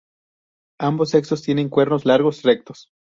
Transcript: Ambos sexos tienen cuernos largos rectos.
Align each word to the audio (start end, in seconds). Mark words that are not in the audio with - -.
Ambos 0.79 1.11
sexos 1.11 1.43
tienen 1.43 1.69
cuernos 1.69 2.05
largos 2.05 2.41
rectos. 2.41 2.89